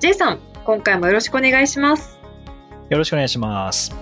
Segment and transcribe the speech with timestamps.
[0.00, 2.20] J さん、今回もよろしくお願いします。
[2.88, 3.92] よろしくお願いします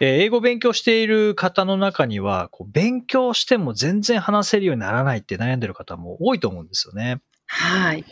[0.00, 7.20] えー英語勉強している方の中には、こう勉強しても全然話せるようにならないって悩んでる方も多いと思うんですよね。
[7.46, 8.04] はい。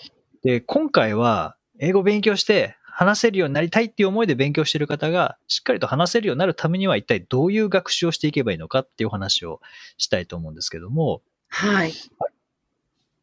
[0.42, 9.62] で、今回は英語勉強して話せるようになりたいっていう思いで勉強している方が、しっかりと話せるようになるためには一体どういう学習をしていけばいいのかっていうお話を
[9.96, 11.92] したいと思うんですけども、はい。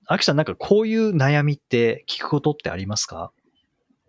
[0.05, 3.31] アキさんなんかこういう悩みって聞くことってありますか？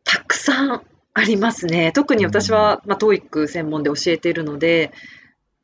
[0.04, 0.82] たくさん
[1.14, 1.92] ありますね。
[1.92, 4.92] 特に私は、まあ、TOEIC 専門で教えているので、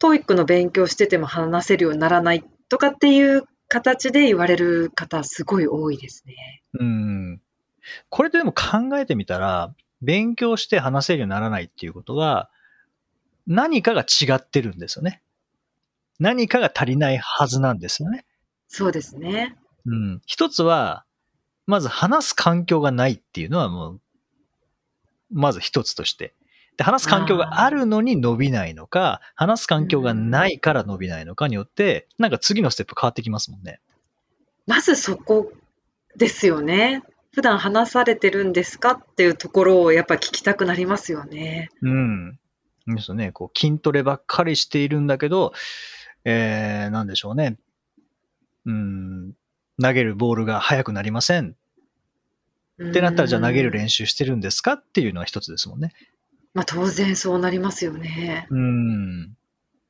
[0.01, 6.63] TOEIC の勉強してても話せるようにならないとかっていう形で言われる方、すごい多いですね。
[6.81, 7.41] うん。
[8.09, 12.51] これででも考えてみたら、勉強して話せるようにならないっていうことは、
[13.47, 15.23] 何かが違ってるんですよね。
[16.19, 18.25] 何かが足りないはずなんですよね。
[18.77, 19.55] そうですね。
[19.87, 20.21] うん。
[20.27, 21.05] 一つは、
[21.65, 24.01] まず話す環境がないっていうのはもう、
[25.31, 26.35] まず一つとして。
[26.77, 33.79] で、話す環境があるのに伸びないのか、話す環境がないから伸びないのかによって、なんか次のステップ変わってきますもんね。
[34.67, 35.53] まずそこ
[36.17, 37.05] ですよね。
[37.33, 41.69] 普段話されてるんですかっていうところをやっぱり聞きたくなりますよね。
[41.81, 42.41] うん。
[42.89, 43.31] ですよね。
[43.31, 45.53] こう、筋トレばっかりしているんだけど、
[46.25, 47.57] えー、なんでしょうね。
[48.67, 49.33] うん、
[49.81, 51.55] 投げるボールが速くなりません
[52.83, 55.93] ってなったら、じゃあ投げる練習してるんですかっていうのは一つですもんね。
[56.55, 58.47] まあ当然そうなりますよね。
[58.51, 59.37] うん。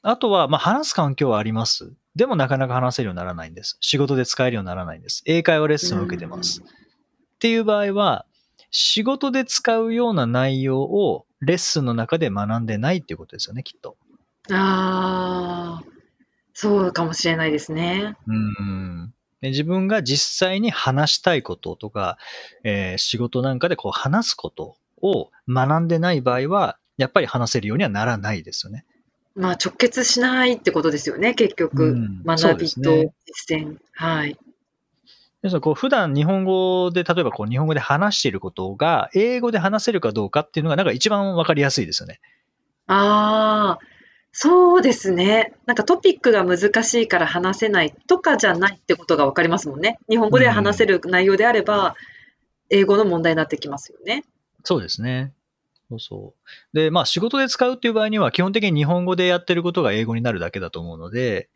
[0.03, 1.93] あとは、まあ、話す環境はあります。
[2.15, 3.79] でもなかなか話せるようにならないんです。
[3.81, 5.23] 仕事で使えるようにならないんです。
[5.25, 6.61] 英会話レッスンを受けてます。
[6.61, 6.65] っ
[7.39, 8.27] ていう場合は、
[8.71, 13.97] 仕事で使うような内容をレッスンの中で学んでないっていうことですよね、きっと。
[14.51, 15.94] ああ、
[16.55, 18.17] そうかもしれないですね。
[18.27, 19.13] うん。
[19.41, 22.17] で自分が実際に話したいこととか、
[22.63, 28.87] えー仕事なんかでこう話すことを学んでない場合は、やっぱり話せるようにはならないですよね。
[29.35, 31.85] まあ直結しないってことですよね、結局。
[31.85, 33.77] うん学びと実践。
[33.93, 34.39] はい。
[35.43, 42.21] ですからこう普段日本語で、例えばこう日本語で話していることが、英語で話せるかどうかっていうのがなんか一番わかりやすいですよね。
[42.87, 43.94] ああ、
[44.37, 45.53] そうですね。
[45.65, 49.97] なんかトピックが難しいから話せないとかじゃないってことがわかりますもんね。
[50.11, 51.95] 日本語で話せる内容であれば、
[52.69, 54.25] 英語の問題になってきますよね。
[54.65, 55.33] そうですね。
[55.89, 56.77] そうそう。
[56.77, 61.49] で、まあ仕事で使うっていう場合には基本的に日本語でやってることが英語になるだけだと思うので、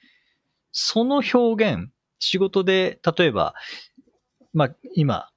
[0.70, 1.90] その表現、
[2.20, 3.54] 仕事で、例えば、
[4.54, 5.30] まあ今、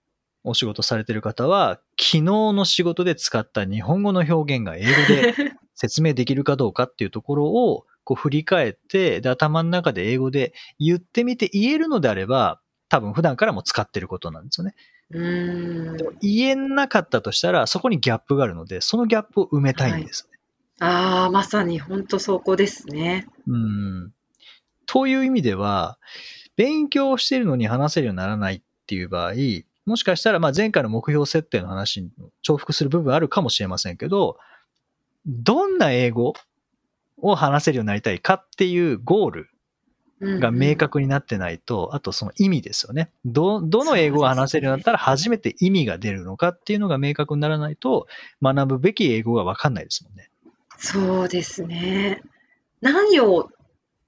[0.44, 5.34] お仕事されてる方は、昨日の仕事で使った日本語の表現が英語で
[5.82, 14.76] 説明できるかどうかっていうところをこう振り返って、で、頭の中で英語で言ってみて言えるのであれば、多分普段からも使ってることなんですよね。
[15.10, 16.18] うーん。
[16.22, 20.30] 言えなかったとしたら、そこにギャップがあるので、そのギャップを埋めたいんです。
[20.80, 23.28] ああ、まさに本当そこですね。
[23.48, 24.14] うん。
[24.86, 25.98] という意味では、
[26.58, 29.34] 勉強しているのに話せるようにならないっていう場合、
[29.88, 32.12] もしかしたら、まあ前回の目標設定の話に
[32.44, 34.38] 重複する部分あるかもしれませんけど、
[35.26, 36.34] どんな英語
[37.18, 39.50] を話せるようになりたいかっていうゴール
[40.20, 43.12] うんが明確になってないと、あとその意味ですよね。
[43.26, 48.08] ど、どの英語が話せるようになったら初めて意味が出るのかっていうのが明確にならないと、
[48.42, 50.30] 学ぶべき英語がわかんないですもんね。
[50.78, 52.22] そうですね。
[52.82, 53.50] 何を、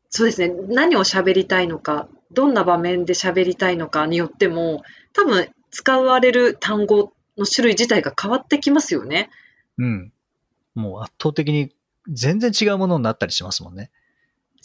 [0.09, 0.53] そうですね。
[0.67, 4.83] 何を喋りたいのか、どんな場面で喋りたいのかによっても、
[5.13, 9.31] 多分使われる単語の種類自体が変わってきますよね。
[9.79, 10.13] うん。
[10.75, 11.73] もう圧倒的に
[12.07, 13.91] 全然違うものになったりしますもんね。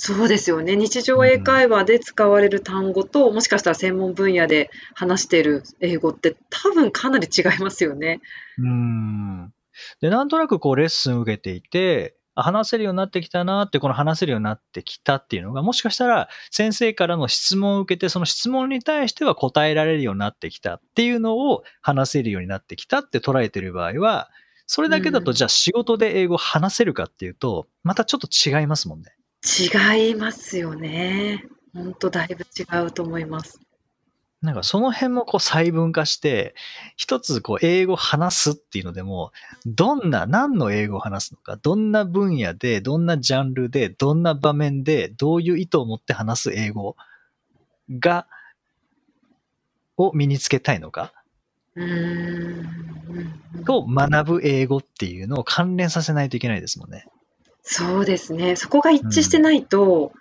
[0.01, 0.77] そうですよね。
[0.77, 8.21] 日常英会話で使われる単語と、もしかしたら専門分野で話している英語って多分かなり違いますよね。
[8.59, 9.53] うーん。
[10.01, 24.31] で、なんとなくこうレッスン受けていて、あ話せるようになってきたなって、この話せるようになってきたっていうのが、もしかしたら先生からの質問を受けて、その質問に対しては答えられるようになってきたっていうのを話せるようになってきたって捉えてる場合は、
[24.69, 29.17] それだけだとうんじゃあ仕事で英語話せるかっていうと、またちょっと違いますもんね。
[29.43, 31.47] 違いますよね。
[31.75, 33.61] 本当だいぶ違うと思います。
[34.43, 36.55] なんかその辺もこう細分化して、
[36.97, 39.33] 一つこう英語を話すっていうのでも、
[39.65, 46.95] どんな、何の英語を話すのか、どんな分野で、どんなジャンルで、どんな場面で、どういう意図を持って話す英語
[47.99, 48.27] が、
[49.97, 51.13] を身につけたいのか。
[53.65, 57.07] と学ぶ英語っていうのを関連させないといけないですもんね。
[57.63, 58.57] そうですね。
[58.57, 60.13] そこが一致してないと、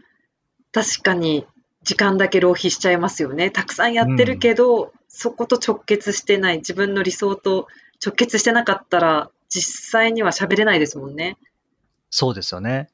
[0.72, 1.46] 確かに
[1.84, 3.50] 時間だけ浪費しちゃいますよね。
[3.50, 7.68] たくさんやってるけど、そこと直結してない、自分の理想と
[8.06, 11.38] 直結してなかったら、実際には喋れないですもんね。
[12.10, 12.90] そうですよね。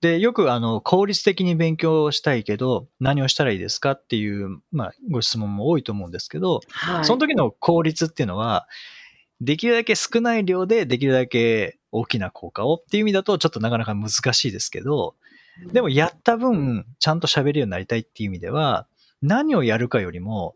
[0.00, 7.04] で、よくあの、効率的に勉強したいけど、何をしたらいいですかっていう、まあ、ご質問も多いと思うんですけど、はい。
[7.04, 8.68] その時の効率っていうのは、
[9.40, 15.14] できるだけ少ない量でできるだけ大きな効果をっていう意味だとちょっとなかなか難しいですけど、
[15.72, 18.86] でもやった分、ちゃんと喋れるようになりたいっていう意味では、
[19.22, 20.54] 何をやるかよりも、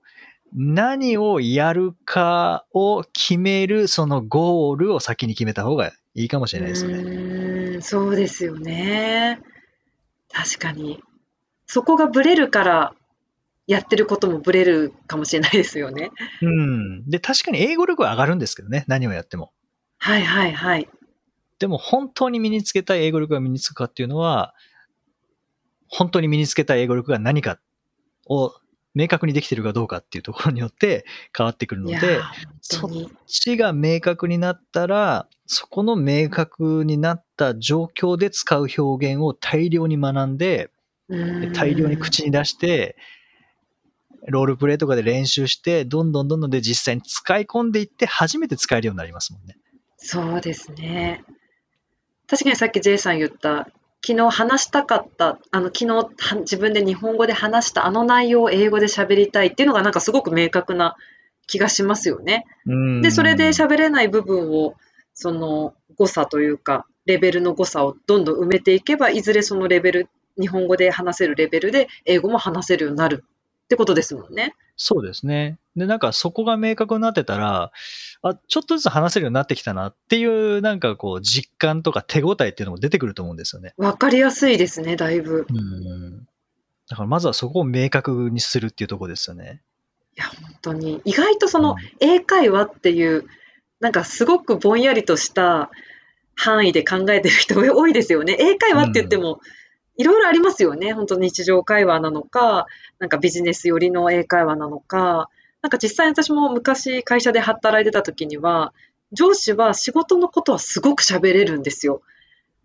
[0.54, 7.61] 何をやるかを決めるそのゴールを先に決めた方がいいかもしれないですよね。
[7.72, 9.40] うーん、そうですよね。
[10.32, 11.00] 確かに。
[11.66, 12.94] そこがブレるから、
[13.66, 16.10] やってることもブレるかもしれないですよね。
[16.42, 17.08] うん。
[17.08, 19.52] で、確かに英語力は上がるんですけどね、何をやっても。
[19.98, 20.88] はいはいはい。
[21.58, 24.52] でも本当に身につけたい英語力が身につくかっていうのは、
[25.88, 27.60] 本当に身につけたい英語力が何か
[28.26, 28.52] を
[28.94, 31.04] 明確にできてるかどうかっていうところによって
[31.36, 32.20] 変わってくるので、ー、
[32.80, 33.10] 本当に。
[33.26, 40.70] 死が明確になったら、そこの明確になった状況で使う表現を大量に学んで、
[41.54, 42.96] 大量に口に出して、
[44.28, 49.56] ロールプレイとかで練習して、どんどんどんどんで実際に使い込んでいって初めて使えるようになりますもんね。
[49.96, 51.24] そうですね。
[52.28, 53.68] 確かにさっき J さん言った、
[54.04, 56.10] 昨日話したかった、あの、昨日は
[56.40, 60.96] 自分で日本語で話したあの内容を英語で喋りたいっていうのがなんかすごく明確な
[61.46, 62.44] 気がしますよね。
[62.66, 64.74] うんで、それで喋れない部分を、
[65.14, 70.08] その誤差というか、レベルの誤差をどんどん埋めていけば、いずれそのレベル、
[70.40, 74.54] 日本語で話せるレベルで英語も話せるようになるってことですもんね。
[74.84, 75.60] そうですね。
[75.76, 77.70] で、なんかそこが明確になってたら、
[78.22, 83.74] あ、ちょっとずつ話せるようになってきたなっていう、なんかこう、実感とか手応えっていうのも出てくると思うんですよね。
[83.76, 85.46] わかりやすいですね、だいぶ。
[85.48, 86.26] うん。
[86.88, 89.62] だからまずはそこを明確にするっていうところですよね。
[90.16, 91.00] いや、本当に。
[91.04, 93.26] 意外とその英会話っていう、
[93.78, 95.70] なんかすごくぼんやりとした
[96.34, 98.36] 範囲で考えてる人が多いですよね。
[98.40, 99.38] 英会話って言っても、
[99.96, 100.92] いろいろありますよね。
[100.92, 102.66] 本当日常会話なのか、
[102.98, 105.28] なんかビジネス寄りの英会話なのか。
[105.60, 108.72] なんか実際私も昔会社で働いてた時には、
[109.12, 112.02] 上司は仕事のことはすごく喋れるんですよ。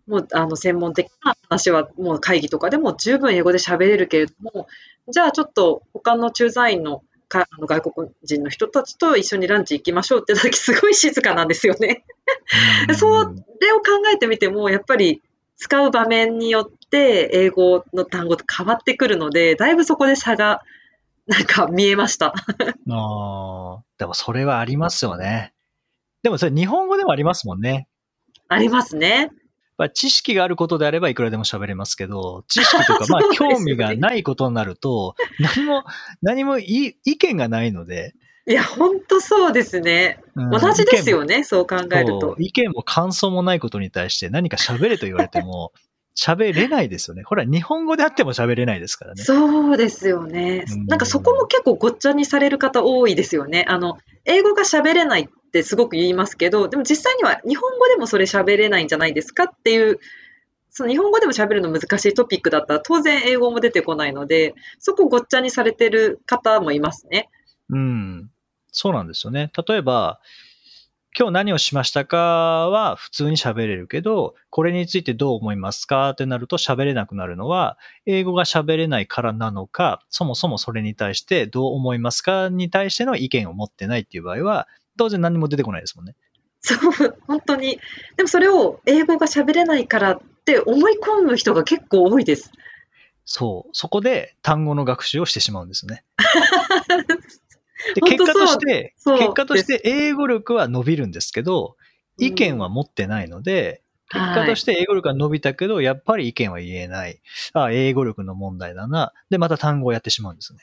[0.06, 4.66] もうあの専門的な話はもう会議とかでも十分英語で喋れるけれども、
[5.08, 12.04] じゃあちょっと他の駐在員のかあの外国人の人たちと一緒にランチ行きましょうって時すごい静かなんですよね。
[12.98, 13.06] そ
[13.60, 15.22] れを考えてみても、やっぱり
[15.58, 20.62] 使う場面によって英語の単語って変わってくるので、だいぶそこで差が
[21.26, 22.32] なんか見えました。
[22.90, 25.52] ああ、でもそれはありますよね。
[26.22, 27.88] でもそれ日本語でもありますもんね。
[28.48, 29.30] ありますね。
[29.76, 35.84] まあ、知識があることであればいくらでも喋れますけど、知識とか、まあ 興味がないことになると、何も、
[36.22, 38.14] 何もい意見がないので、
[38.48, 40.20] いや、本当そうですね。
[40.34, 42.34] うん同じですよね、そう考えると。
[42.38, 45.72] 意見も感想もないことに対して何か喋れと言われても、
[46.16, 47.22] 喋れないですよね。
[47.22, 49.22] これは日本語であっても喋れないですからね。
[49.22, 50.86] そうですよねうん。
[50.86, 53.64] なんかそこも結構ごっちゃにされる方多いですよね。
[53.68, 60.00] あの、英語が喋れないってすごく言いますけど、でも実際には日本語でもそれ喋れないんじゃないですかっていう、
[60.70, 67.28] その日本語でも喋るの難しいトピックだったら当然英語も出てこないので、そこごっちゃにされてる方もいますね。
[67.70, 68.30] うん。
[68.78, 69.50] そうなんですよね。
[69.66, 70.20] 例えば、
[71.18, 72.16] 今日何をしましたか
[72.70, 86.14] は普通に喋れるけど、これについてどう思いますかってなると喋れなくなるのは、英語が喋れないからなのか、そもそもそれに対してどう思いますかに対しての意見を持ってないっていう場合は、当然何も出てこないですもんね。
[86.60, 86.78] そう、
[87.26, 87.80] 本当に。
[88.16, 92.52] でもそれを英語が喋れないからって思い込む人が結構多いです。
[93.24, 93.70] そう。
[93.72, 96.04] そこで単語の学習をしてしまうんですね。
[97.94, 101.76] で結果として、結果として英語力は伸びるんですけど、
[102.18, 107.20] 意見は持ってないので、結果として英語力が伸びたけど、やっぱり意見は言えない。
[107.52, 109.12] ああ、英語力の問題だな。
[109.30, 110.60] で、また単語をやってしまうんですね。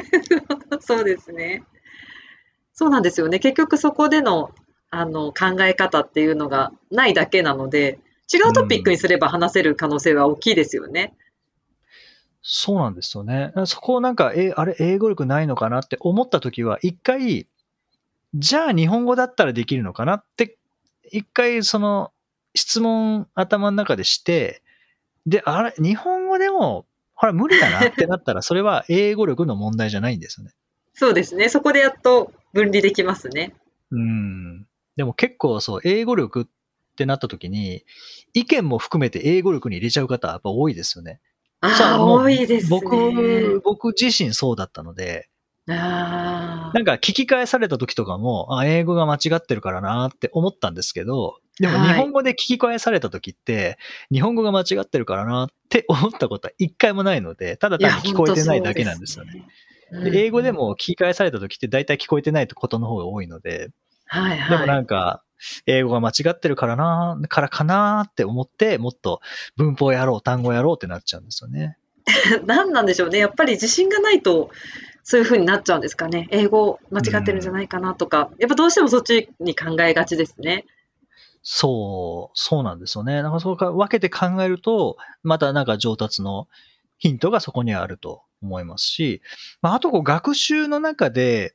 [0.80, 1.64] そうですね。
[2.72, 3.38] そうなんですよね。
[3.38, 4.50] 結局そこでの
[4.90, 7.98] あの考え方っていうのがないだけなので、
[8.32, 11.14] 違うトピックにすれば話せる可能性は大きいですよね。
[12.42, 13.52] そうなんですよね。
[13.66, 17.46] そこをなんか、え、あれ、英語力ないのかなって思った時は、一回、
[18.34, 20.56] じゃあ日本語だったらできるのかなって、
[21.12, 22.12] 一回その
[22.54, 24.62] 質問頭の中でして、
[25.26, 30.52] で、あれ、日本語でも、ほら、無理だなってなったら、それは英語力の問題じゃないんですよね。
[30.94, 31.48] そうですね。
[31.48, 33.54] そこでやっと分離できますね。
[33.90, 34.66] うん。
[34.96, 36.46] でも結構そう、英語力っ
[36.96, 37.84] てなった時に、
[38.32, 41.20] 意見も含めて英語力に入れちゃう方はやっぱ多いですよね。
[41.62, 42.68] さあ多いですね。
[42.70, 45.28] 僕、僕自身そうだったので、
[45.68, 53.78] あなんか聞き返された時とかも、あ、英語が間違ってるからなって思ったんですけど、でもはい日本語で聞き返された時って、
[54.10, 59.46] 日本語が間違ってるからなって思ったことは一回もないので、ただ単に聞こえてないだけなんですよね。。
[60.12, 63.70] 英語で、も聞き返された時って大体聞こえてないことの方が多いので、
[64.06, 64.50] はいはい。
[64.50, 65.22] でもなんか、
[65.66, 69.20] 英語が間違ってるからな、からかなって思って、もっと
[69.56, 71.76] 文法やろう、単語やろうってなっちゃうんですよね。
[72.46, 73.18] 何なんでしょうね。
[73.18, 74.50] やっぱり自信がないと、
[75.02, 76.28] そういう風になっちゃうんですかね。
[76.30, 78.30] 英語間違ってるんじゃないかなとか。
[78.38, 80.66] やっぱどうしてもそっちに考えがちですね。
[81.42, 83.22] そう、そうなんですよね。
[83.22, 86.48] なんかそうか分けて考えると、またなんか上達の
[86.98, 89.22] ヒントがそこにあると思いますし、
[89.62, 91.54] まあ、あとこう学習の中で、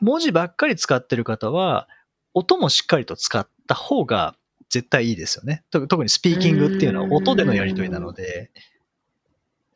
[0.00, 1.88] 文字ばっかり使ってる方は、
[2.36, 4.36] 音もしっかりと使った方が
[4.68, 5.64] 絶対いいですよね。
[5.70, 8.50] 特特にスピーキングっていうのは音でのやり取りなので、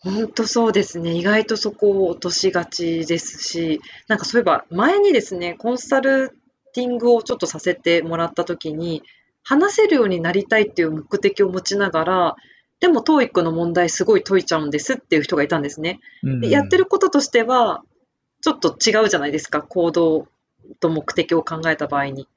[0.00, 1.14] 本当そうですね。
[1.14, 6.37] 意外とそこを落としがちですし、なんかそういえば前にですね、コンサル
[6.75, 9.02] ティングをちょっとさせてもらった時に、
[9.43, 12.37] 話せるようになりたいっていう目的を持ちながら、
[12.81, 16.00] でも TOEIC の問題すごい解いちゃうんですっていう人がいたんですね。
[16.23, 17.83] うんでやってることとしては、
[18.43, 20.29] ちょっと違うじゃないですか、行動
[20.81, 22.29] と目的を考えた場合に。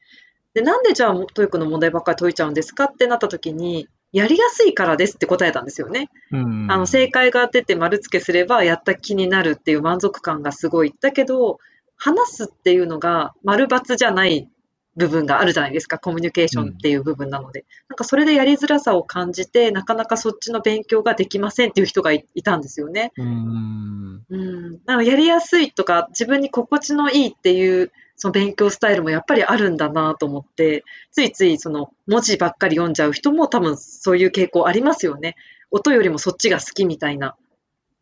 [0.54, 6.10] で、なんでじゃあ、 TOEIC の問題ばっかり解いちゃうんですかってなった時に、やりやすいからですって答えたんですよね。
[6.32, 10.94] うんあの、正解が出て丸付けすればやった気になるっていう満足感がすごい。
[11.02, 11.58] だけど、
[11.98, 14.50] 話すっていうのが丸×じゃない
[14.96, 15.98] 部分があるじゃないですか。
[15.98, 17.66] コミュニケーションっていう部分なので。
[17.90, 23.12] なんかそれでやりづらさを感じて、なかなかそっちの勉強ができませんっていう人がいいたんですよね。
[23.18, 24.80] うんうん。
[24.86, 35.36] なのでやりやすいとか、自分に心地のいいっていう、その勉強スタイルもやっぱりあるんだなと思って、ついついその文字ばっかり読んじゃう人も多分そういう傾向ありますよね。
[35.72, 37.36] 音よりもそっちが好きみたいな。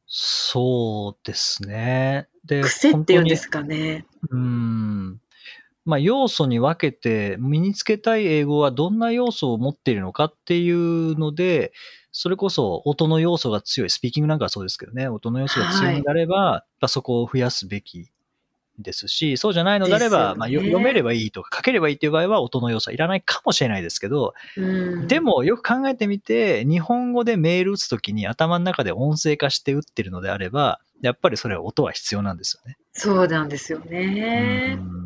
[0.05, 2.27] そうですね。
[2.45, 4.05] で、癖っていうんで本すかね。
[4.29, 5.21] うん。
[5.85, 11.71] まあ、要素に分けて、身につけたい英語はどんな要素を持っているのかっていうので、
[12.11, 18.10] それこそ音の要素が強い、スピーキングなんかはそうですけどね、音の要素が強いのであれば、やっぱそこを増やすべき
[18.81, 25.07] ですし、そうじゃないのであれば、ねまあ、よ読めればいいとか書ければいいっていう場合は音の要素はいらないかもしれないですけど、うん。
[25.07, 32.77] でもよく考えてみて、日本語でメール打つときに頭の中で音声化して打ってるのであれば、やっぱりそれは音は必要なんですよね。
[32.93, 34.77] そうなんですよね。
[34.79, 35.01] うん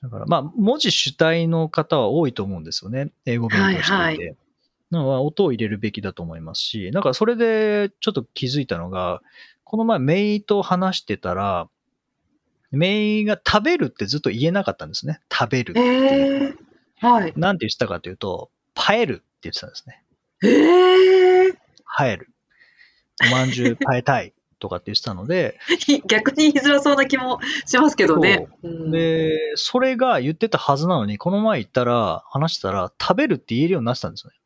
[0.00, 3.10] だから、まあ、文字主体の方は多いと思うんですよね。
[3.26, 3.92] 英語勉強していて。
[3.92, 4.34] はいは
[4.90, 9.20] なのは音を入れるべきだと思いますし、なんかそれでちょっと気づいたのが、
[9.64, 11.68] この前メイと話してたら、
[12.70, 15.20] メイが食べるってずっと言えなかったんですね。
[15.32, 16.56] 食べるっていう。
[17.02, 17.32] えー、はい。
[17.36, 20.04] なんて言ってたかというと、パエるって言ってたんですね。
[20.44, 21.52] え
[21.96, 22.30] パエる。
[23.26, 28.46] おまんじゅうパエたいとかって言ってたので、ー、 逆に言いづらそうな気もしますけどね。
[28.62, 34.36] うんで、それが言ってたはずなのに、この前言ったら、話したら、食べるって言えるようになってたんですよね。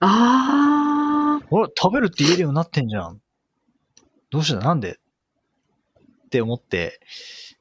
[0.00, 3.20] ああ、ほら、食べるって言えるようになってんじゃん。
[4.30, 4.98] どうしたなんで？
[6.32, 6.98] って思って、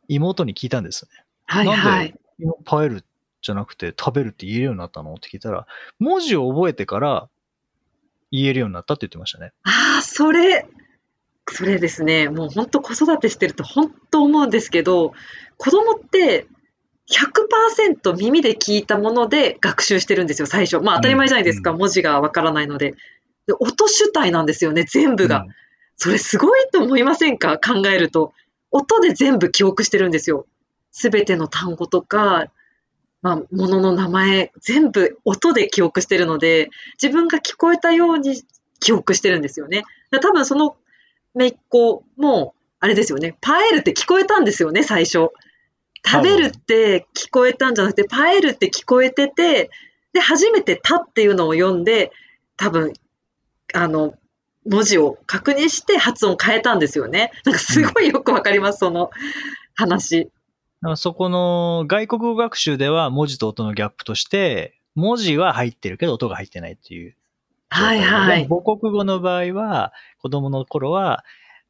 [0.07, 1.25] 妹に聞いたんですよね。
[1.45, 2.13] はいなんで
[2.63, 3.03] パエる
[3.41, 5.13] じゃなくて、食べるって言えるようになったの？
[5.13, 5.67] って聞いたら、
[5.99, 7.27] 文字を覚えてから
[8.31, 9.51] 言えるようになったって言ってましたね。
[9.63, 10.65] ああ、それ、
[11.49, 12.29] それですね。
[12.29, 15.11] もう本当子育てしてると本当思うんですけど、
[15.57, 16.47] 子供って
[17.11, 20.79] 100%耳で聞いたもので学習してるんですよ、最初。
[20.79, 22.95] まあ当たり前じゃないですか、うん文字がわからないので。
[23.47, 25.45] で音主体なんですよね、全部が。
[25.97, 27.59] それすごいと思いませんか？
[27.59, 28.33] 考えると。
[28.71, 30.47] 音で全部記憶してるんですよ。
[30.91, 32.51] すべての単語とか、
[33.21, 36.69] まあ、ものの名前、全部音で記憶してるので、
[37.01, 38.43] 自分が聞こえたように
[38.79, 39.83] 記憶してるんですよね。
[40.21, 40.75] 多分その
[41.35, 45.29] めいっ子も、あれですよね、パエルって聞こえたんですよね、最初。
[46.03, 49.69] 食べるって聞こえたんじゃなくて、パエルって聞こえてて、
[50.13, 52.11] で、初めてたっていうのを読んで、
[52.57, 52.93] 多分、
[53.73, 54.15] あの、
[54.65, 57.31] 文字を確認して発音変えたんですよね。
[57.45, 59.09] なんかすごいよくわかります、その
[59.75, 60.29] 話。
[60.95, 67.15] そこの外国語学習では文字と音のギャップとして、文字は入ってるけど音が入ってないっていう
[67.71, 68.47] はいはい。
[68.47, 71.23] 母国語の場合は、子供の頃は、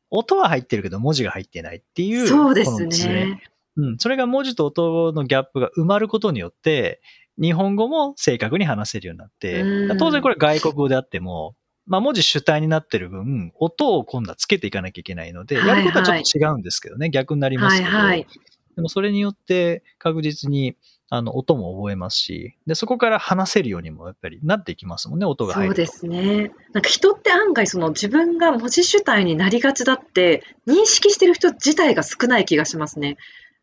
[0.09, 2.27] 音は入ってるけど文字が入ってないっていう。
[2.27, 3.41] そうですね。
[3.77, 3.97] うん。
[3.97, 7.01] それが文字と音のギャップが埋まることによって、
[7.39, 11.55] 日本語も正確に話せるようになってうん、当然これ外国語であっても、
[11.85, 18.27] まあ文字主体になってる分、音を今度はつけていかなきゃいけないので、やることはちょっと違うんですけどね、逆になりますけど、はいはい
[18.75, 20.75] でもそれによって確実に
[21.09, 25.85] あの音も覚えますし、で、そこから話せるようにもやっぱりなっていきますもんね、音が入ると。
[25.85, 26.51] そうですね。
[26.71, 33.17] なんか人って案外その自分が文字主体になりがちだって認識してる人自体が少ない気がしますね。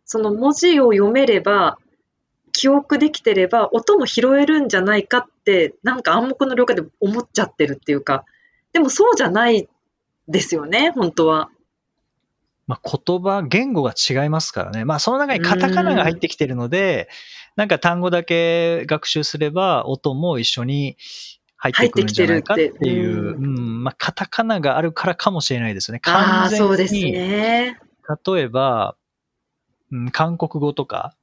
[0.04, 1.78] その文字を読めれば、
[2.52, 5.37] 記憶できてれば音も拾えるんじゃないかって
[5.82, 8.24] なんか暗黙の了解で思っちゃってるっていうか。
[8.72, 9.68] でもそうじゃない
[10.28, 11.50] ですよね、本当は。
[12.66, 14.84] まあ、言葉、言語が違いますからね。
[14.84, 17.08] まあ、その中にカタカナが入ってきてるので、
[17.56, 20.98] なんか単語だけ学習すれば、音も一緒に
[21.56, 23.02] 入ってくるんじゃないかっていう、入ってきてる
[23.32, 26.02] ってうん、まあ、カタカナがあるからかもしれないですよね。
[26.04, 27.80] ああ、完全そうですに、ね。
[28.26, 28.96] 例えば、
[29.90, 31.14] うん、韓国語とか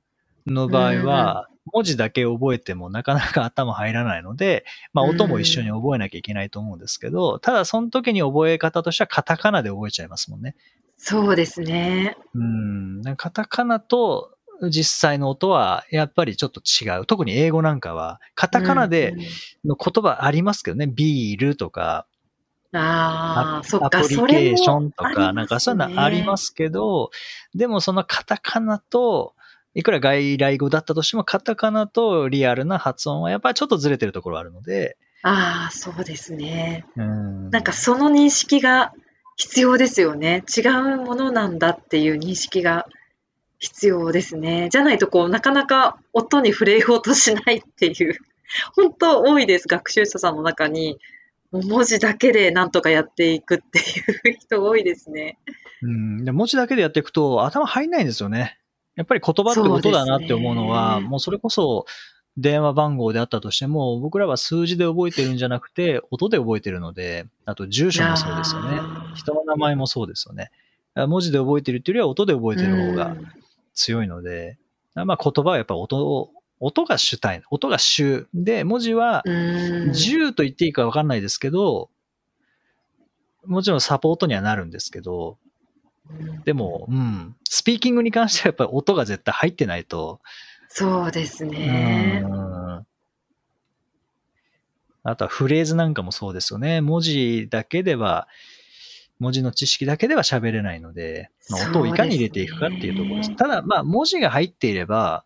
[0.47, 10.55] の場合は、文字だけ覚えてもなかなか頭入らないので、 まあ音も一緒に覚えなきゃいけないと思うんですけど、ただその時に覚え方としてはカタカナで覚えちゃいますもんね。
[10.97, 12.17] そうですね。
[12.33, 14.31] うん、カタカナと
[14.69, 17.05] 実際の音はやっぱりちょっと違う。
[17.05, 19.19] 特に英語なんかは、カタカナでうん
[19.69, 22.07] の言葉ありますけどね、ビールとか、
[22.73, 27.09] ああ、そっか、アプリケーションとか、ねなんかそういうのありますけど、
[27.53, 29.33] でもそのカタカナと、
[29.75, 36.85] いくら外来語だったとしても、カタカナとリアルな発音はやっぱりちょっとずれてるところあるので、ああ、そうですね。
[36.95, 38.93] うん、なんかその認識が
[39.35, 40.43] 必要ですよね。
[40.55, 42.85] 違うものなんだっていう認識が
[43.59, 44.69] 必要ですね。
[44.71, 48.17] じゃないとこう、なかなか音に触れようとしないっていう、
[48.75, 50.99] 本当多いです、学習者さんの中に。
[51.51, 55.37] 文字だけでなんとかやっていくっていう人多いですね。
[55.81, 58.59] うん、で文字だけでやっていくと頭入んないんですよね。
[58.95, 61.85] やっぱり言葉って音だなって思うのは、そうねもうそれこそ
[62.37, 68.79] 電話番号であったとしても、僕らは数字で覚えてるんじゃなくて、音で覚えてるので、あと住所もそうですよね。
[69.15, 70.51] 人の名前もそうですよね。
[70.95, 73.27] 文字で覚えてるっていうよりは音で覚えてる方がうん
[73.73, 74.57] 強いので、
[74.93, 76.31] まあ言葉はやっぱ音を、
[76.61, 79.33] 音が主体、音が主で、文字はうん
[79.91, 81.89] 10と言っていいか分かんないですけど、
[83.45, 85.37] もちろんサポートにはなるんですけど、
[86.45, 90.21] でも、うん、スピーキングに関してはやっぱり音が絶対入ってないと、
[90.69, 92.23] そうですね。
[92.25, 92.85] うん
[95.07, 96.81] あとはフレーズなんかもそうですよね。
[96.81, 98.27] 文字だけでは、
[99.19, 103.29] 文字の知識だけでは喋れないので、まあ、音をいかに入れていくかっていうところです。
[103.29, 105.23] ですねただ、まあ、文字が入っていれば、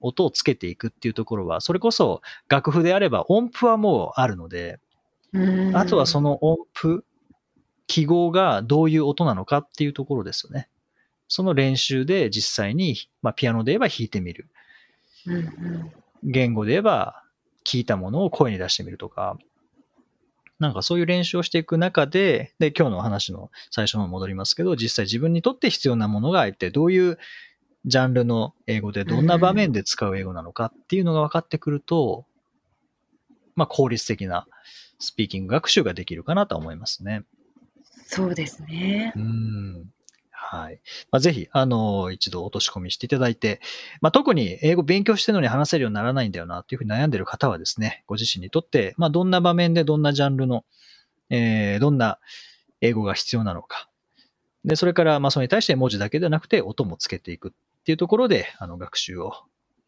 [0.00, 4.78] 音をつけていくっていうところは、それこそ楽譜であれば音符はもうあるので、
[5.32, 7.04] うんあとはその音符、
[7.88, 10.68] 記号がどういう音なのかっていうところですよね。
[11.26, 14.46] その練習で実際に、まあ、ピアノで言えば弾いてみる。
[15.26, 15.92] うんうん
[16.24, 17.22] 言語で言えば
[17.64, 19.38] 聞いたものを声に出してみるとか、
[20.58, 27.18] なんかそういう練習をしていく中で、で、今日の話の最初の戻りますけど、実際自分にとって必要なものが一体どういう
[27.84, 32.24] ジャンルの英語でどんな場面で使う英語なのかっていうのが分かってくると、
[33.54, 34.46] まあ効率的な
[34.98, 37.22] スピーキング学習ができるかなとは思いますね。
[38.10, 39.12] そうですね。
[39.16, 39.84] うん。
[40.30, 40.80] はい。
[41.10, 43.60] まあ、ぜひ、あの、一度落とし込みしていただいて、
[44.00, 50.64] まあ、特に英語勉強してるのに話せるようにならないんだよなっていうふうに悩んでる方はですね、ご自身にとって、まあ、どんな場面でどんなジャンルの、
[51.28, 52.18] えー、どんな
[52.80, 53.90] 英語が必要なのか。
[54.64, 59.34] で、それから、まあ、それに対して文字だけではなくて音もつけていくっていうところで、あの、学習を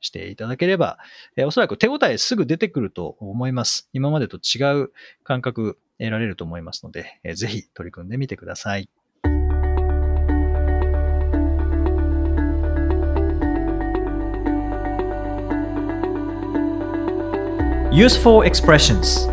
[0.00, 0.98] していただければ、
[1.36, 3.88] えーおそらく手応えすぐ出てくると思います。
[3.94, 4.92] 今までと違う
[5.24, 8.88] 感覚得られると思いますので、えーぜひ取り組んでみてください。
[17.92, 19.28] Useful expressions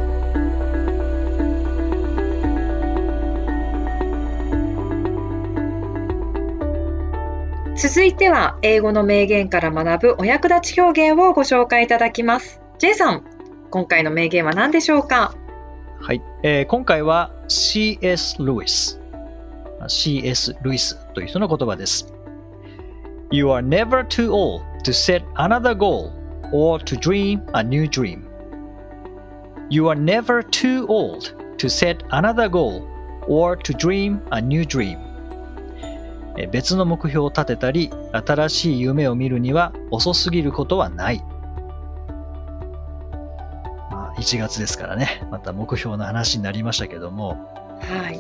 [7.76, 12.60] 続いては英語の名言から学ぶお役立ち表現をご紹介いただきます。
[12.80, 13.24] J さん、
[13.70, 15.36] 今回の名言は何でしょうか？
[16.00, 18.42] はい、えー今回は C.S.
[18.42, 19.00] ルイス
[19.88, 20.56] C.S.
[20.62, 22.14] ルイスという人の言葉です。
[23.32, 26.12] You are never too old to set another goal
[26.54, 28.24] or to dream a new dream.
[29.70, 32.88] You are never too old to set another goal
[33.28, 34.98] or to dream a new dream.
[36.52, 41.24] 別の目標を立てたり、新しい夢を見るには遅すぎることはない。
[44.28, 47.50] まあ1月ですからね、また目標の話になりましたけども、
[47.82, 48.18] はい。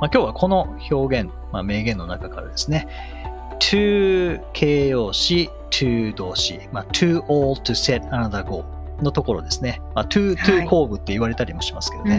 [0.00, 2.88] まあ、今日はこの表現、まあ、名言の中からですね、
[3.60, 8.64] to 形容詞、to 動詞、まあ、to all to set another goal
[9.02, 9.80] のところですね。
[9.94, 10.64] まあ、to, はい。
[10.64, 12.16] to 工具って言われたりもしますけどね、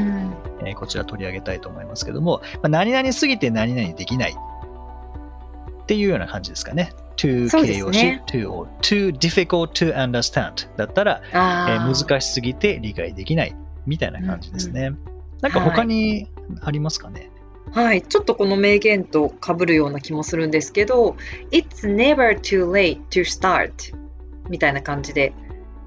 [0.62, 0.68] うん。
[0.68, 4.36] えーこちら取り上げたいと思いますけども、まあ、何々すぎて何々できない。
[5.84, 6.94] っていうような感じですかね。
[7.24, 13.56] To そうです形容詞、ね to all, too difficult to understand だったら、えあーー難しすぎて理解できない
[13.86, 14.92] みたいな感じですね。
[15.42, 16.28] なんか他に
[16.62, 17.30] ありますかね、
[17.72, 21.16] はい、ちょっとこの名言と被るような気もするんですけど、
[21.52, 23.72] It's never too late to start
[24.50, 25.34] みたいな感じで、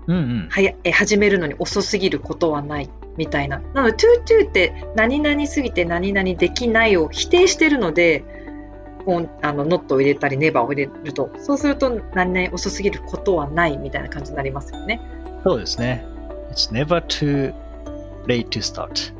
[0.07, 0.49] うんうん。
[0.51, 3.61] はやえ始めるのに遅すぎることはないみたいな。
[3.75, 8.25] なので、to to って何々すぎて何々できないを否定してるので、
[9.43, 15.01] あの not を入れたり never を入れると、そうすると何々遅すぎることはないみたいな感じになりますよね。
[15.45, 16.05] そうですね。
[16.51, 17.55] It's never too
[18.27, 19.15] late to start.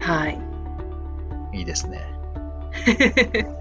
[0.00, 1.58] はい。
[1.58, 2.00] いいですね。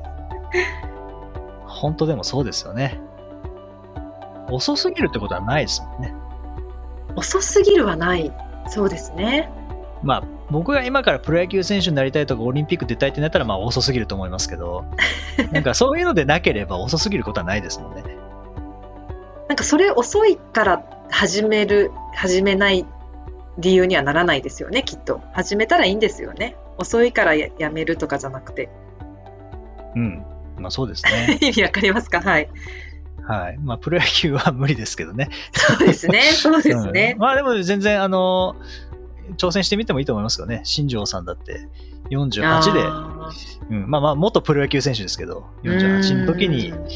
[1.65, 2.99] 本当でもそうですよね。
[4.49, 6.13] 遅すぎるってことはないですもんね。
[7.15, 8.31] 遅すぎるはない。
[8.69, 9.49] そうですね。
[10.07, 14.85] まあ、僕が今からプロ野球選手になりたいとかオリンピック出たいってなったらまあ遅すぎると思いますけど、
[15.51, 18.03] なんかそういうのでなければ遅すぎることはないですもんね。
[19.49, 22.85] なんかそれ遅いから始める、始めない
[23.57, 25.19] 理由にはならないですよね、きっと。
[25.33, 26.55] 始めたらいいんですよね。
[26.77, 28.69] 遅いからややめるとかじゃなくて。
[29.93, 30.25] うん。
[30.57, 31.37] まあそうですね。
[31.45, 32.21] 意味わかりますか？
[32.21, 32.47] はい。
[33.27, 33.57] はい。
[33.57, 35.27] まあプロ野球は無理ですけどね。
[35.51, 37.19] そうですね、そうですねうん。
[37.19, 38.55] まあでも全然あの、
[39.37, 40.61] 挑戦してみてもいいと思いますよね。
[40.63, 41.67] 新庄さんだって
[42.09, 43.29] 48で、あ
[43.69, 46.87] うん、まあまあ元プロ野球選手ですけど、ー48の時にう、ん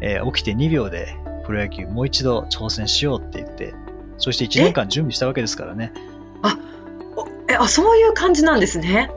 [0.00, 3.74] えー起きて2秒でプロ野球もう一度挑戦しようって言って、
[4.18, 5.92] そして1年間準備したわけですからね。
[7.16, 9.10] おえあ、そういう感じなんですね。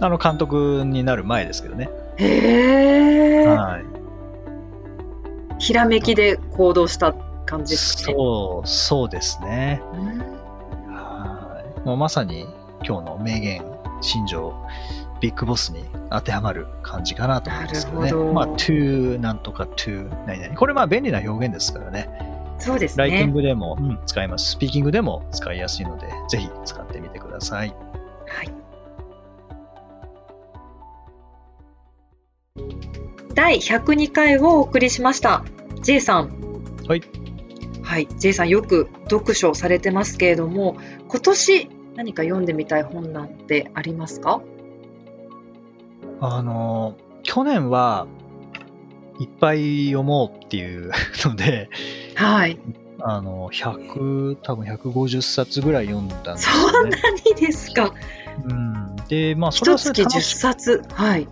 [0.00, 1.88] あの監督になる前ですけどね。
[2.16, 3.46] へえ。
[3.46, 3.84] はい。
[5.58, 7.14] ひらめきで行動した
[7.46, 8.14] 感じですかね。
[8.14, 9.80] そう、そうですね。
[9.94, 10.35] うんはい。
[11.86, 12.48] もうまさに
[12.84, 13.62] 今日の名言、
[14.00, 14.52] 新庄、
[15.20, 18.04] ビッグボスに当てはまる感じかなと思いますけどね。
[18.06, 20.56] なるほどまあ、to なんとか to 何々。
[20.56, 22.08] これまあ便利な表現ですからね。
[22.58, 23.32] そうですライティンね。
[23.34, 24.50] グでも、うん、使います。
[24.50, 27.68] スピーキングでも使いやすいので、ぜひ使ってみてください。
[27.68, 28.50] はい。
[33.36, 35.44] 第102回をお送りしました。
[35.82, 36.30] J さん。
[36.88, 37.02] はい。
[37.84, 38.08] はい。
[38.18, 44.40] J さんよく読書されてますけれども、今年何か読んでみたい本なんてありますか？
[46.20, 48.06] あの、去年は
[49.18, 50.90] いっぱい読もうっていう
[51.24, 51.68] ので、
[52.14, 52.58] はい。
[53.00, 56.88] あの、100、多分150冊ぐらい読んだんですそよね。
[56.88, 57.92] んなにですか？
[58.48, 58.96] うん。
[59.08, 60.82] で、まあ、それはそ10れで楽し冊？
[60.94, 61.28] はい。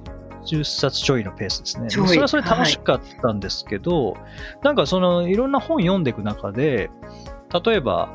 [0.47, 1.89] 10冊ちょいのペースですね。
[1.89, 4.15] それはそれで楽しかったんですけど、
[4.63, 6.91] なんかそのいろんな本読んでいく中で、
[7.65, 8.11] 例えば、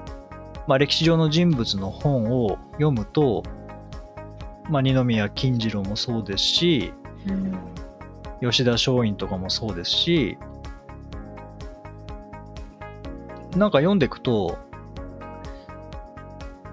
[0.70, 3.42] まあ、歴史上の人物の本を読むと、
[4.70, 6.94] まあ、二宮金次郎もそうですし、
[7.28, 7.60] うん
[8.40, 10.38] 吉田松陰とかもそうですし、
[13.58, 14.60] なんか読んでいくと、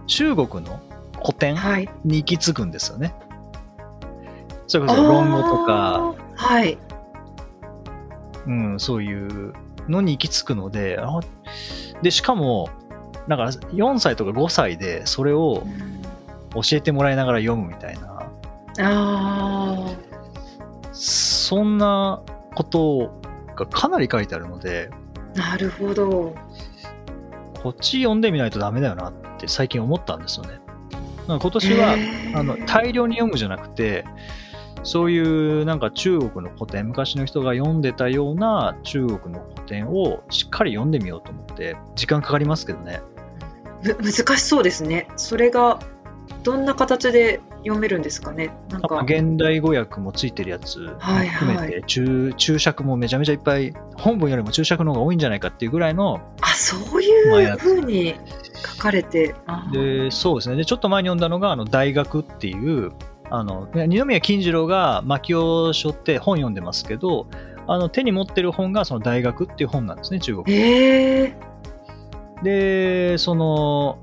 [0.06, 0.78] 中国の
[1.20, 1.88] 古典はい。
[2.04, 3.14] に行き着くんですよね。
[4.68, 6.14] それこそ論語とか。
[6.36, 6.78] はい。
[8.46, 9.54] うん、そういう
[9.88, 11.18] のに行き着くので、あ
[12.02, 12.68] で、しかも、
[13.28, 15.66] だから4歳とか5歳でそれを
[16.54, 18.30] 教えてもらいながら読むみたいな、
[18.80, 19.94] あ
[20.92, 22.22] そんな
[22.54, 23.20] こと
[23.54, 24.90] がかなり書いてあるので、
[25.36, 26.34] あ、なるほど。
[27.62, 30.60] こっち読んでみないとダメだよなって最近思ったんですよね。
[31.26, 34.04] 今年は、へーあの大量に読むじゃなくて、
[34.84, 43.00] そういうなんか中国の古典、昔の人が読んでたような中国の古典をしっかり読んでみようと思って、時間かかりますけどね。
[43.86, 45.08] む難しそうですね。
[45.16, 45.78] それが
[46.42, 48.50] どんな形で読めるんですかね？
[48.70, 49.00] なんか。
[49.00, 58.14] 現代語訳もついてるやつもはい含めて、注注釈もめちゃめちゃいっぱい、本文よりも注釈の方が多いんじゃないかっていうぐらいの、あ、そういうふうに
[58.76, 59.34] 書かれて。
[59.72, 60.56] で、そうですね。
[60.56, 62.92] で、ちょっと前に読んだのが、あの、大学っていう、
[63.30, 67.26] あの、二宮金次郎が薪を背負って本読んでますけど、
[67.66, 70.56] あの、手に持ってる本がその大学っていう本なんですね、中国。
[70.56, 71.36] へえ。
[72.42, 73.98] で、その、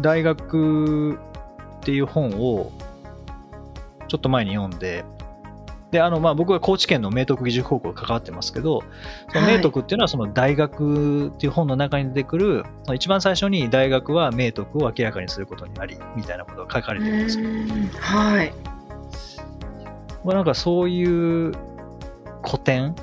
[0.00, 1.18] 大学っ
[1.80, 2.72] ていう本を、
[4.08, 5.04] ちょっと前に読んで、
[5.94, 8.82] で、あの、まあ、僕は高知県の明徳義塾高校関わってますけど、
[9.32, 17.48] その明徳っていうのはその大学っていう本の中に出てくる、その一番最初に大学は明徳を明らかにすることになり、みたいなことが書かれてるんですよ。
[18.00, 18.52] はい。
[20.24, 21.52] まあ、なんかそういう
[22.44, 22.96] 古典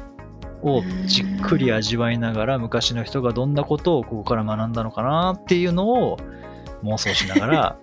[0.64, 6.18] をじっくり味わいながら昔の人がどんなことをここから学んだのかなっていうのを
[6.84, 7.78] 妄想しながら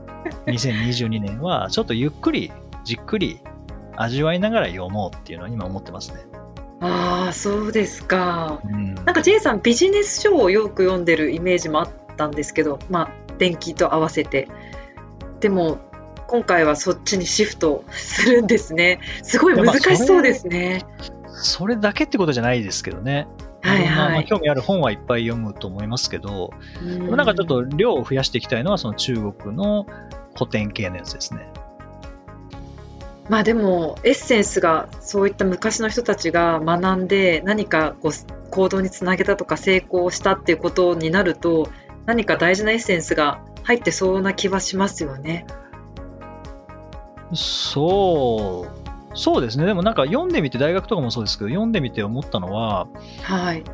[0.46, 2.52] 2022年はちょっとゆっくり
[2.84, 3.40] じっくり
[3.96, 6.26] 味わいながら読もうっていうのは今思ってますね。
[6.80, 8.60] ああ、そうですか。
[8.64, 14.48] うん、なんか J さんビジネス書をよく読んでるイメージもあったんですけど、まあ電気と合わせて。
[15.40, 15.78] でも
[16.26, 19.00] 今回はそっちにシフトするんですね。
[19.22, 20.84] すごい難しそうですね。
[21.34, 23.26] それだけってことじゃないですけどね。
[23.62, 24.18] はいまあまはい。
[24.20, 29.86] あ興味ある本はいっぱい読むと思いますけど、ででもなんかちょっと量を増やしていきたいのはその中国の
[30.34, 31.48] 古典系のやつですね。
[33.28, 38.12] まあでもエッセンスがそういった昔の人たちが学んで何かこう
[38.50, 41.70] 行動につなげたとか成功したっていうことになると
[42.04, 45.46] 何か大事なエッセンスが入ってそうな気はしますよね。
[47.32, 48.83] そう、
[49.14, 49.64] そうですね。
[49.64, 52.88] でもなんか読んでみて、大学とかもそうですけど、読んでみて思ったのは、
[53.22, 53.64] はい。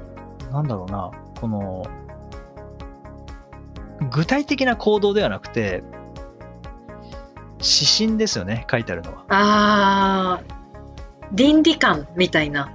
[0.53, 1.87] なんだろうな、この、
[4.11, 5.83] 具体的な行動ではなくて、
[7.59, 9.25] 指針ですよね、書いてあるのは。
[9.29, 10.43] ああ、
[11.33, 12.73] 倫理観みたいな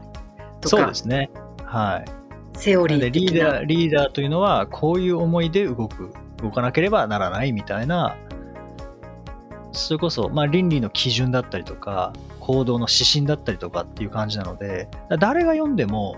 [0.62, 1.30] とそうかですね。
[1.64, 2.06] はい。
[2.58, 3.10] セオリー。
[3.10, 8.16] リーダー、リーダーというのは、こういう思いで動く、動かなければならないみたいな、
[9.76, 14.88] それこそ、まあ、倫理の基準だったりとか、行動の指針だったりとかっていう感じなので、
[15.20, 16.16] 誰が読んでも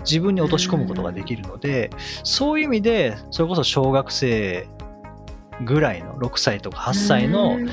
[0.00, 1.90] 自分に落とし込むことができるので、
[2.22, 4.68] そういう意味で、それこそ小学生
[5.64, 7.68] ぐらいの6歳とか8歳のうん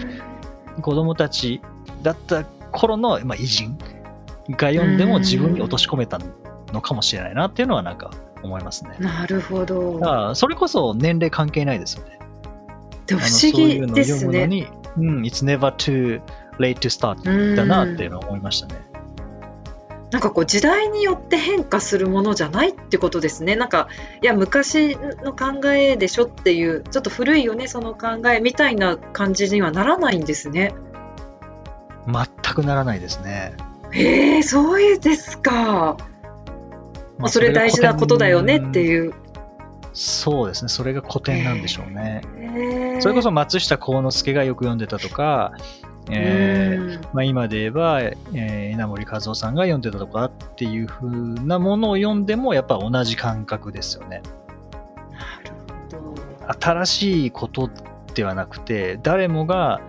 [0.82, 1.62] 子供たち
[2.02, 3.78] だった頃の、まあ、偉人
[4.50, 6.20] が読んでも自分に落とし込めた
[6.72, 8.96] のかもしれないなっていうのはなんか思いますね。
[9.00, 10.00] なるほど。
[10.00, 12.20] だからそれこそ年齢関係ないですよね。
[13.18, 13.54] 不思議ですね。
[13.54, 16.22] そういうのを読むのに、うん、It's never too
[16.60, 18.92] late to start だなっていうのは思いましたね。
[20.12, 23.56] なんかこう時代によって変化するものじゃないってことですね。
[23.56, 23.88] なんか
[24.22, 30.74] いや昔の考えでしょっていうちょっと古いよねその考えみたいな感じにはならないんですね。
[32.08, 33.54] 全くならないですね。
[33.92, 35.96] へえそういうですか。
[37.18, 38.84] まあ、それ大事なことだよねってう。
[38.84, 39.14] いう。
[39.94, 40.70] そうですね。
[40.70, 42.22] それが古典なんでしょうね。
[42.38, 45.54] へえそれこそ松下幸之助がよく読んでたとか、
[46.10, 54.22] えーうんまあ、今で言えば、えー稲森和夫さんが読んでたとかっていう風なものを読んでもやっぱ同じ感覚ですよね。
[56.60, 57.70] 新しいこと
[58.14, 59.82] ではなくて誰もが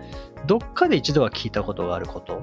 [0.45, 2.41] どっかで一度は聞いたことがあること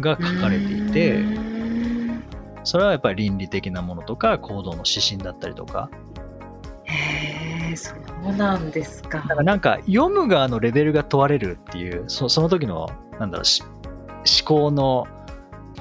[0.00, 2.22] が書かれていてうん
[2.64, 5.90] それはやっぱり倫理的なものとか行動の指針だったりとか
[6.92, 9.18] へえそうなんですか。
[9.18, 15.06] だからなんか読む側のレベルが問われるっていうそその時のなんだろうし思考の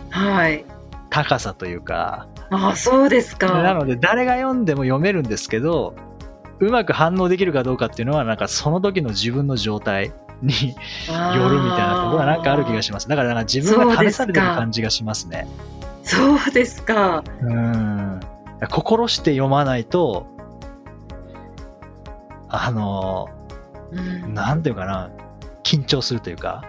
[0.10, 0.66] はい。
[1.10, 3.62] 高さというかああそうですか。
[3.62, 5.96] なので誰が読んでも読めるんですけど
[6.60, 15.48] うまく反応できるかどうかっていうのはなんかその時の自分の状態によるみたいなところがなんかある気がしますだからなんか自分が試されてる感じがしますね
[16.04, 17.24] そうですか。
[17.42, 18.20] うん
[18.70, 20.28] 心して読まないと
[22.52, 23.30] あの
[23.92, 25.10] うんなんていうかな
[25.64, 26.64] 緊張するというか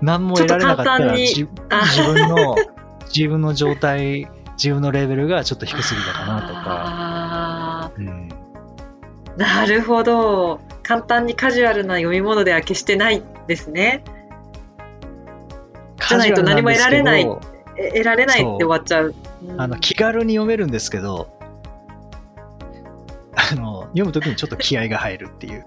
[0.00, 2.56] 何も得られなかったら自分の
[3.14, 4.28] 自分の状態
[4.62, 10.60] 自分のレベルがちょっと低すぎたかなとか、あうん、ーなるほど。
[10.82, 14.04] 簡単にカジュアルな読み物では決してないですね。
[16.08, 19.14] じゃないと何も得られない得られないって終わっちゃう。
[19.42, 21.30] うんあの気軽に読めるんですけど
[23.50, 25.66] あの読むときにちょっと気合が入るっていう。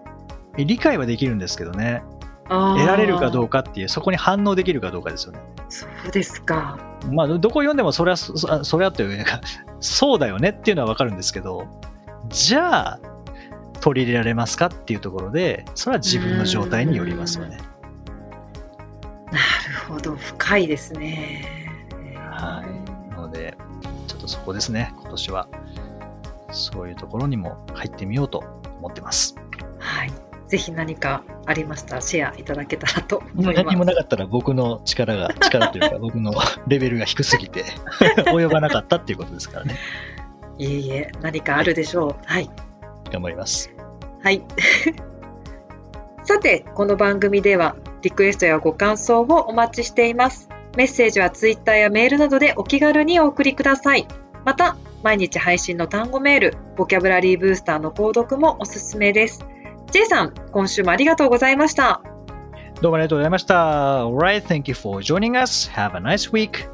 [0.57, 2.03] 理解はできるんですけどね。
[2.47, 5.39] 得られるかどうかっていうそこに反応できるかどうかですよね。
[5.69, 6.77] そうですか。
[7.11, 9.41] まあどどこ読んでもそれはそそそれはというか
[9.79, 11.67] そうだよねっていうのはわかるんですけど
[12.29, 12.99] じゃあ
[13.81, 17.57] 取り入れられますかっていうところでそれは自分の状態によりますよね。
[19.31, 19.39] なる
[19.87, 20.15] ほど。
[20.15, 21.79] 深いですね。
[22.15, 23.09] はい。
[23.11, 23.57] なので
[24.07, 25.47] ちょっとそこですね今年は
[26.53, 28.43] そういうところにも入ってみようと
[28.79, 29.35] 思ってます
[29.79, 30.11] はい。
[30.47, 33.63] ぜひ何かありましたらシェアいただけたらと思います。
[33.63, 36.33] 何もなかったら僕の力が 力というか僕の
[36.67, 37.65] レベルが低すぎて
[38.31, 39.77] 及ばなかったっていうことですからね
[40.57, 42.15] いえいえ、何かあるでしょう。
[42.25, 42.49] はい。
[43.11, 43.71] 頑張ります
[44.21, 44.43] はい。
[46.23, 50.49] さて、この番組ではリクエストやご感想をお待ちしています。
[50.77, 54.07] メッセージはツイッターやメールなどでお気軽にお送りください。
[54.45, 59.45] また、毎日配信の単語メール、ボキャブラリーブースターの購読もおすすめです。
[59.91, 62.01] J さん、今週もありがとうございました。
[62.81, 64.05] どうもありがとうございました。
[64.05, 65.69] Alright, thank you for joining us.
[65.71, 66.67] Have a nice week.